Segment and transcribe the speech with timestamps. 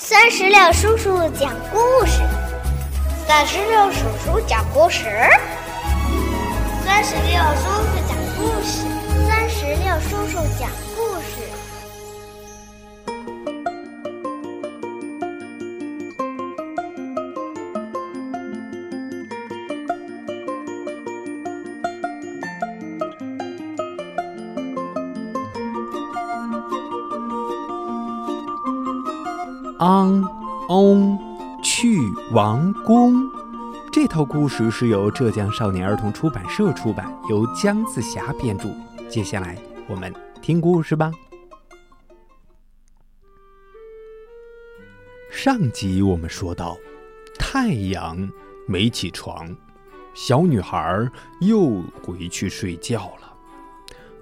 [0.00, 2.22] 三十六叔叔讲故事，
[3.26, 5.02] 三十六叔叔讲故事，
[6.86, 8.86] 三十六叔叔讲故事，
[9.26, 10.70] 三十六叔叔讲
[29.78, 30.20] 昂
[30.68, 31.16] 翁
[31.62, 32.00] 去
[32.32, 33.14] 王宫，
[33.92, 38.68] 这套故事是由浙江少年儿童出版社出版，由姜子霞编著。
[39.08, 39.56] 接下来
[39.88, 41.12] 我们听故事吧。
[45.30, 46.76] 上集我们说到，
[47.38, 48.28] 太阳
[48.66, 49.56] 没起床，
[50.12, 51.08] 小女孩
[51.40, 53.32] 又回去睡觉了。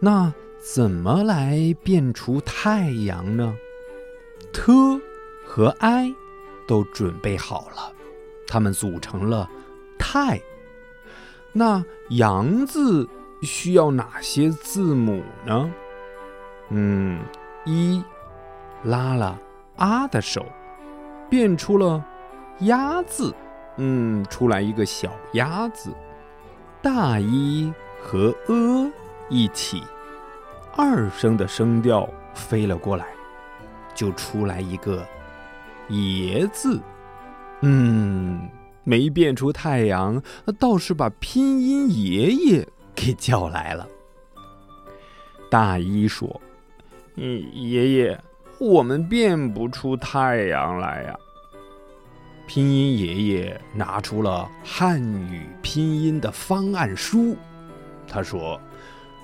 [0.00, 0.34] 那
[0.74, 3.54] 怎么来变出太阳呢？
[4.52, 5.00] 特。
[5.44, 6.14] 和 i
[6.66, 7.92] 都准备好了，
[8.48, 9.48] 它们组成了
[9.98, 10.40] 太。
[11.52, 13.08] 那阳字
[13.42, 15.70] 需要哪些字母呢？
[16.70, 17.20] 嗯，
[17.64, 18.02] 一
[18.82, 19.38] 拉了
[19.76, 20.44] 啊的手，
[21.28, 22.04] 变出了
[22.60, 23.32] 鸭字，
[23.76, 25.92] 嗯，出来一个小鸭子。
[26.82, 27.72] 大一
[28.02, 28.90] 和呃
[29.28, 29.82] 一起，
[30.76, 33.06] 二声的声调飞了过来，
[33.94, 35.06] 就出来一个。
[35.88, 36.80] 爷字，
[37.60, 38.48] 嗯，
[38.84, 40.22] 没变出太阳，
[40.58, 43.88] 倒是把拼音爷爷给叫来了。
[45.50, 46.40] 大一说
[47.16, 48.20] ：“嗯，爷爷，
[48.58, 51.16] 我们变不出太阳来呀。”
[52.46, 57.36] 拼音爷爷拿出了汉语拼音的方案书，
[58.06, 58.60] 他说：“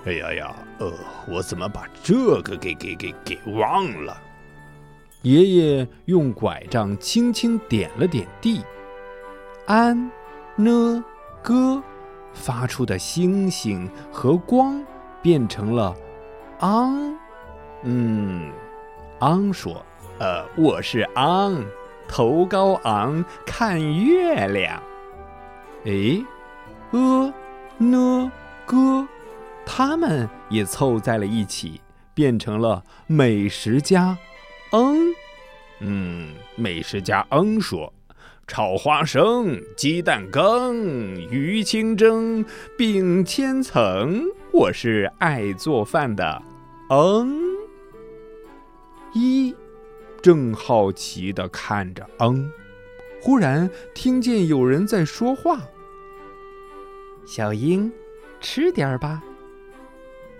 [0.06, 0.90] 哎呀呀，呃，
[1.28, 4.16] 我怎么把这个给给给给忘了？”
[5.22, 8.62] 爷爷用拐杖轻轻点了点地，
[9.66, 10.10] 安、
[10.56, 11.04] 呢、
[11.42, 11.82] 歌
[12.32, 14.82] 发出的星星和光
[15.20, 15.94] 变成了
[16.60, 17.14] 昂。
[17.82, 18.50] 嗯，
[19.18, 19.84] 昂说
[20.18, 21.62] ：“呃，我是昂，
[22.08, 24.82] 头高昂看月亮。”
[25.84, 26.24] 哎，
[26.92, 27.30] 呃、
[27.76, 28.32] 呢、
[28.64, 29.06] 歌，
[29.66, 31.82] 他们也凑在了一起，
[32.14, 34.16] 变成了美食家。
[34.72, 35.14] 嗯，
[35.80, 37.92] 嗯，美食家嗯说
[38.46, 42.44] ：“炒花生，鸡蛋羹，鱼清蒸，
[42.78, 44.22] 饼千层。
[44.52, 46.42] 我是爱做饭的。”
[46.90, 47.40] 嗯，
[49.12, 49.54] 一
[50.22, 52.52] 正好奇的看着嗯，
[53.20, 55.60] 忽然听见有人在说话
[57.26, 57.92] ：“小英，
[58.40, 59.20] 吃点吧。”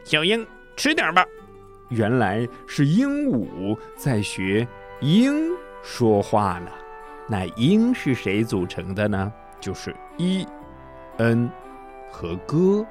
[0.05, 1.27] 小英，吃点吧。
[1.91, 4.67] 原来是鹦鹉在学
[5.01, 5.51] 鹰
[5.83, 6.71] 说话呢。
[7.29, 9.33] 那鹰是谁组成的呢？
[9.61, 10.45] 就是一、
[11.19, 11.49] n
[12.11, 12.85] 和歌。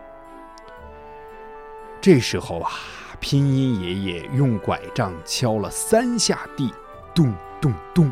[1.99, 2.71] 这时候啊，
[3.19, 6.71] 拼音爷爷用拐杖敲了三下地，
[7.13, 8.09] 咚咚咚，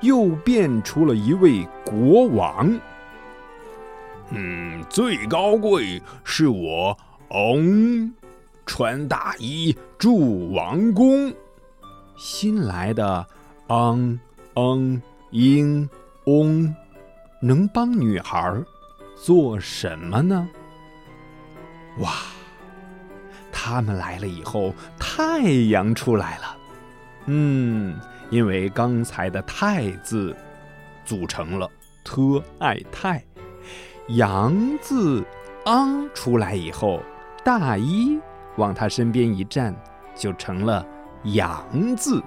[0.00, 2.80] 又变出了一位国王。
[4.30, 6.96] 嗯，最高贵是我，
[7.28, 8.14] 嗯。
[8.66, 11.32] 穿大衣住王宫，
[12.16, 13.26] 新来的
[13.68, 14.18] 昂
[14.54, 15.88] 昂英
[16.24, 16.74] 翁
[17.40, 18.62] 能帮女孩
[19.16, 20.48] 做什么呢？
[21.98, 22.10] 哇！
[23.52, 26.56] 他们来了以后，太阳出来了。
[27.26, 27.98] 嗯，
[28.30, 30.36] 因为刚才的太字
[31.04, 31.70] 组成了
[32.02, 33.24] 特爱太，
[34.08, 35.24] 阳字
[35.64, 37.00] 昂出来以后，
[37.42, 38.20] 大衣。
[38.56, 39.74] 往他身边一站，
[40.14, 40.86] 就成了
[41.34, 41.64] “阳”
[41.96, 42.22] 字。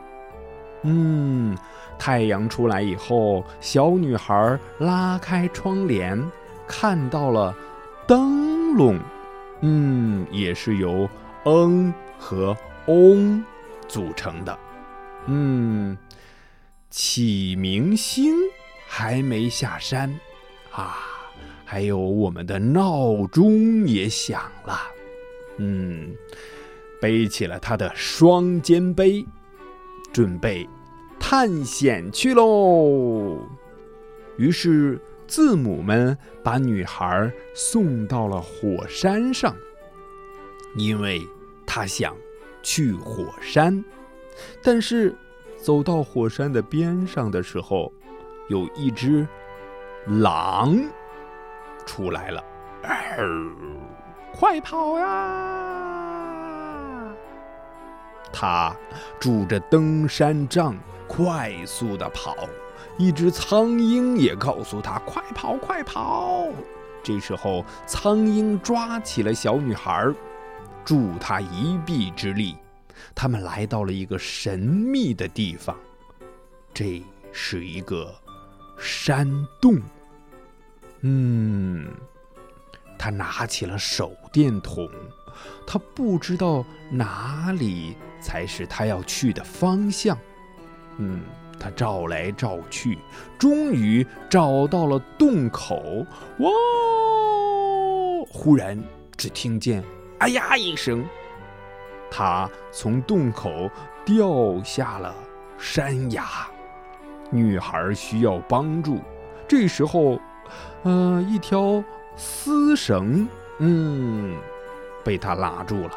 [0.84, 1.58] 嗯，
[1.98, 6.24] 太阳出来以后，小女孩拉开窗帘，
[6.68, 7.54] 看到了
[8.06, 9.00] 灯笼。
[9.62, 11.10] 嗯，也是由
[11.46, 12.56] “嗯”和
[12.88, 13.44] “嗡”
[13.88, 14.58] 组成的。
[15.26, 15.98] 嗯，
[16.90, 18.34] 启明星
[18.88, 20.14] 还没下山
[20.72, 20.98] 啊，
[21.66, 24.80] 还有我们的闹钟也响了。
[25.58, 26.16] 嗯，
[27.02, 29.26] 背起了他的双肩背，
[30.14, 30.68] 准备
[31.20, 33.38] 探险去喽。
[34.38, 39.56] 于是字母们把女孩送到了火山上，
[40.76, 41.22] 因为
[41.66, 42.16] 他想
[42.62, 43.84] 去火山。
[44.62, 45.16] 但是
[45.58, 47.92] 走到火山的边上的时候，
[48.48, 49.28] 有一只
[50.06, 50.78] 狼
[51.86, 52.44] 出来了。
[54.34, 55.54] 快跑呀！
[58.32, 58.76] 他
[59.20, 60.78] 拄着登山杖，
[61.08, 62.36] 快速的跑。
[62.98, 66.48] 一只苍蝇也告诉他：“快跑，快跑！”
[67.04, 70.12] 这时候，苍蝇抓起了小女孩，
[70.84, 72.58] 助她一臂之力。
[73.14, 75.76] 他们来到了一个神秘的地方，
[76.74, 78.14] 这是一个
[78.78, 79.80] 山洞。
[81.02, 81.88] 嗯，
[82.98, 84.90] 他拿起了手电筒，
[85.66, 90.18] 他不知道哪里才是他要去的方向。
[90.98, 91.22] 嗯，
[91.60, 92.98] 他照来照去，
[93.38, 96.06] 终于找到了洞口。
[96.40, 96.50] 哇！
[98.30, 98.82] 忽然，
[99.16, 99.84] 只听见
[100.20, 101.06] “哎呀”一声，
[102.10, 103.70] 他从洞口
[104.04, 105.14] 掉下了
[105.58, 106.26] 山崖。
[107.30, 109.00] 女孩需要帮助，
[109.48, 110.20] 这时候。
[110.84, 111.84] 呃，一条
[112.18, 113.28] 丝绳，
[113.60, 114.36] 嗯，
[115.04, 115.92] 被他拉住了。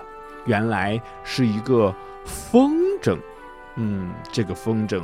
[0.45, 1.95] 原来是一个
[2.25, 2.73] 风
[3.03, 3.19] 筝，
[3.77, 5.03] 嗯，这个风筝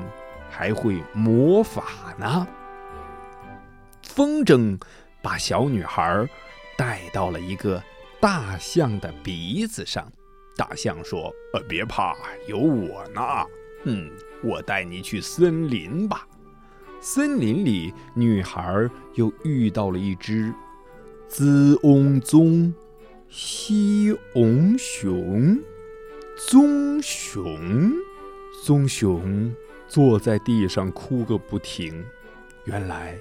[0.51, 2.47] 还会魔法呢。
[4.03, 4.79] 风筝
[5.23, 6.27] 把小女孩
[6.77, 7.83] 带到了一个
[8.21, 10.07] 大象的鼻子上。
[10.57, 12.15] 大象说：“呃，别怕，
[12.47, 13.21] 有我呢。
[13.85, 14.11] 嗯，
[14.43, 16.27] 我带你去森林吧。”
[16.99, 20.53] 森林里，女孩又遇到了一只
[21.29, 22.73] 紫翁棕
[23.29, 25.59] 西翁熊。
[26.37, 27.93] 棕熊，
[28.63, 29.55] 棕熊
[29.89, 32.05] 坐在地上哭个不停。
[32.65, 33.17] 原来，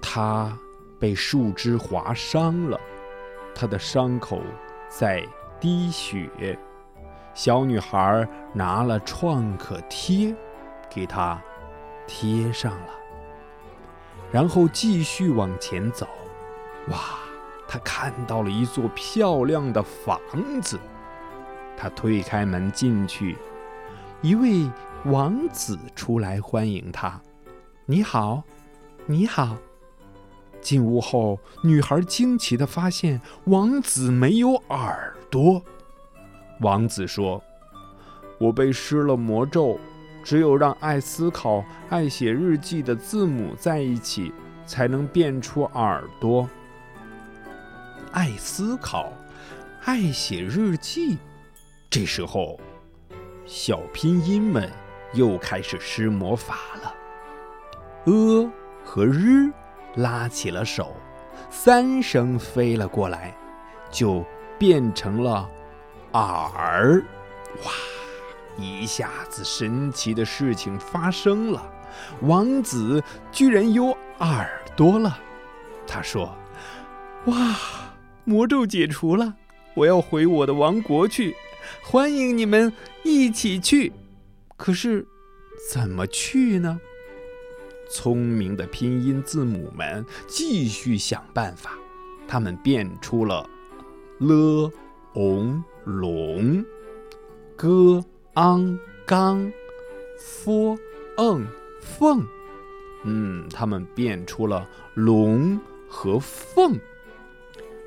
[0.00, 0.56] 它
[1.00, 2.80] 被树枝划伤了，
[3.54, 4.40] 它的伤口
[4.88, 5.26] 在
[5.60, 6.56] 滴血。
[7.34, 10.34] 小女孩拿了创可贴，
[10.88, 11.42] 给它
[12.06, 12.94] 贴上了。
[14.30, 16.06] 然后继续往前走，
[16.90, 17.18] 哇！
[17.70, 20.18] 他看到了一座漂亮的房
[20.62, 20.78] 子，
[21.76, 23.36] 他推开门进去，
[24.22, 24.70] 一位
[25.04, 27.20] 王子出来欢迎他。
[27.84, 28.42] 你好，
[29.04, 29.58] 你好。
[30.62, 35.62] 进屋后，女孩惊奇的发现王子没有耳朵。
[36.60, 37.42] 王子说
[38.40, 39.78] ：“我被施了魔咒。”
[40.24, 44.32] 只有让爱思考、爱写日记的字母在一起，
[44.66, 46.48] 才能变出耳朵。
[48.12, 49.12] 爱思考，
[49.84, 51.18] 爱写日记。
[51.90, 52.58] 这时候，
[53.46, 54.70] 小拼音们
[55.14, 56.94] 又开始施魔法了。
[58.04, 58.50] 呃
[58.84, 59.50] 和日
[59.96, 60.96] 拉起了手，
[61.50, 63.34] 三声飞了过来，
[63.90, 64.24] 就
[64.58, 65.48] 变成了
[66.12, 67.04] 耳。
[67.64, 67.72] 哇！
[68.58, 71.62] 一下子，神奇的事情发生了，
[72.22, 75.16] 王子居然有耳朵了。
[75.86, 76.34] 他说
[77.26, 77.56] ：“哇，
[78.28, 79.36] 魔咒解除了，
[79.72, 81.34] 我要回我的王国去，
[81.82, 82.70] 欢迎你们
[83.02, 83.90] 一起去。
[84.58, 85.06] 可是，
[85.72, 86.78] 怎么去呢？”
[87.90, 91.78] 聪明的拼音字母们继续想办法，
[92.28, 93.48] 他们变出了
[94.18, 94.70] l、
[95.14, 96.62] ong、龙、
[97.56, 98.04] 歌。
[98.34, 99.50] 昂刚
[100.16, 100.78] f、
[101.16, 101.44] ng、
[101.80, 102.24] 凤，
[103.02, 105.58] 嗯，他们变出了龙
[105.88, 106.78] 和凤。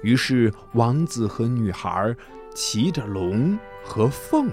[0.01, 2.15] 于是王子和女孩
[2.53, 4.49] 骑着龙和凤，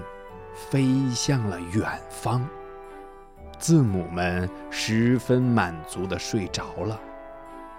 [0.53, 2.47] 飞向了远方。
[3.57, 6.99] 字母们十分满足的睡着了。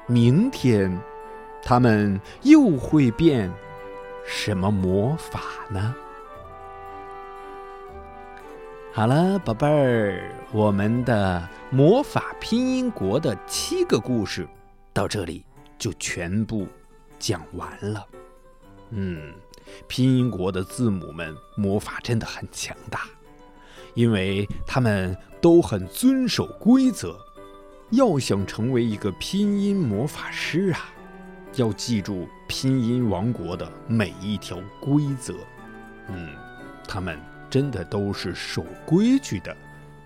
[0.07, 1.01] 明天，
[1.63, 3.51] 他们又会变
[4.27, 5.41] 什么魔法
[5.71, 5.95] 呢？
[8.93, 14.47] 好了，宝贝儿，我们的魔法拼音国的七个故事
[14.93, 15.47] 到这里
[15.79, 16.67] 就全部
[17.21, 18.05] 讲完了。
[18.91, 19.33] 嗯，
[19.87, 23.03] 拼音国的字母们魔法真的很强大，
[23.95, 27.17] 因为他们都很遵守规则。
[27.91, 30.93] 要想成为一个拼音魔法师啊，
[31.55, 35.35] 要记住拼音王国的每一条规则。
[36.09, 36.35] 嗯，
[36.89, 37.17] 他们。
[37.51, 39.57] 真的都是守规矩的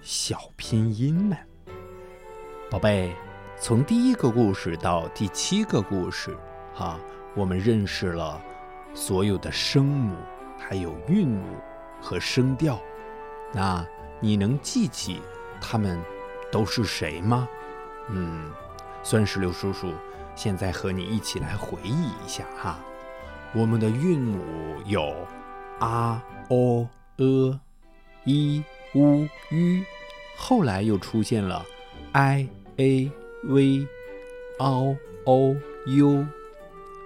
[0.00, 1.37] 小拼音们，
[2.71, 3.14] 宝贝。
[3.61, 6.35] 从第一个故事到第七个故事，
[6.74, 6.98] 哈，
[7.34, 8.40] 我们认识了
[8.94, 10.16] 所有的声母，
[10.58, 11.44] 还有韵母
[12.00, 12.80] 和声调。
[13.52, 13.86] 那
[14.20, 15.22] 你能记起
[15.60, 15.98] 他们
[16.50, 17.48] 都是谁吗？
[18.10, 18.50] 嗯，
[19.02, 19.92] 酸石榴叔叔
[20.34, 22.78] 现在和你一起来回忆一下哈。
[23.54, 25.14] 我们的韵母有
[25.78, 26.88] 啊、哦。
[27.16, 27.60] 呃
[28.24, 28.60] ，i
[28.92, 29.84] u u，
[30.36, 31.64] 后来又出现了
[32.10, 33.12] i a
[33.44, 33.86] v
[34.58, 36.26] o o u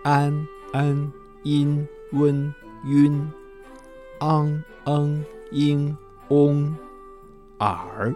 [0.09, 1.13] an n
[1.45, 3.31] in wen un
[4.21, 5.23] ang ng
[5.53, 5.95] ing
[6.31, 6.73] ong
[7.59, 8.15] 耳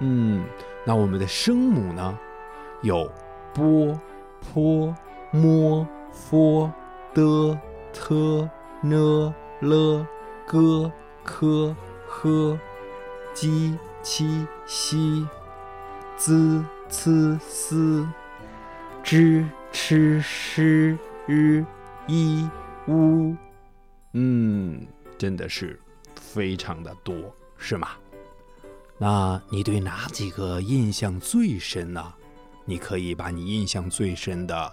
[0.00, 0.44] 嗯，
[0.84, 2.18] 那我们的声母呢？
[2.82, 3.10] 有
[3.54, 3.98] 波、
[4.52, 4.94] 坡、
[5.30, 6.70] 摸、佛、
[7.14, 7.58] 的、
[7.94, 8.46] 特、
[8.82, 10.06] 呢、了、
[10.46, 11.74] 个、科、
[12.06, 12.58] 呵、
[13.32, 15.26] 鸡、七、西、
[16.18, 18.06] 滋、呲、丝、
[19.02, 21.64] 支、吃、诗、日、
[22.06, 22.48] 一、
[22.88, 23.34] 乌。
[24.12, 25.80] 嗯，真的是
[26.14, 27.88] 非常的多，是吗？
[28.98, 32.12] 那你对哪几个印象最深呢？
[32.64, 34.72] 你可以把你印象最深的，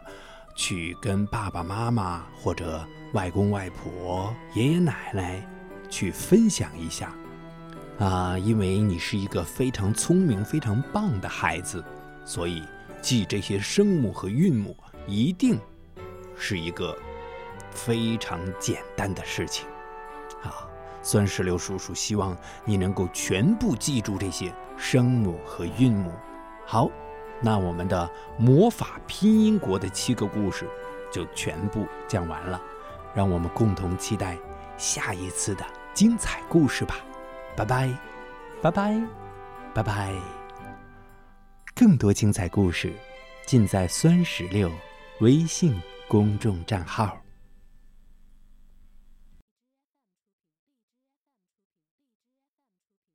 [0.56, 5.48] 去跟爸爸妈妈或者外公外婆、爷爷奶奶
[5.90, 7.14] 去分享一下
[7.98, 11.84] 啊，因为你是一个非常聪明、非常棒的孩子，
[12.26, 12.64] 所以
[13.02, 14.78] 记这些声母和韵母
[15.08, 15.60] 一定
[16.42, 16.98] 是一个
[17.70, 19.68] 非常简单的事情
[20.42, 20.68] 啊。
[21.04, 26.12] 酸石榴叔叔希望你能够全部记住这些声母和韵母。
[26.66, 26.90] 好，
[27.40, 30.68] 那我们的魔法拼音国的七个故事
[31.12, 32.62] 就全部讲完了，
[33.16, 34.38] 让我们共同期待
[34.78, 36.98] 下一次的精彩故事吧。
[37.56, 37.90] 拜拜，
[38.62, 39.02] 拜拜，
[39.74, 40.14] 拜拜。
[41.74, 42.94] 更多精彩故事
[43.48, 44.72] 尽在酸石榴
[45.20, 47.21] 微信公众账号。